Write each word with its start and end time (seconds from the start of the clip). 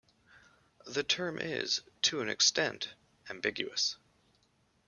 The 0.87 1.03
term 1.03 1.37
is, 1.37 1.81
to 2.01 2.21
an 2.21 2.27
extent, 2.27 2.89
ambiguous. 3.29 3.97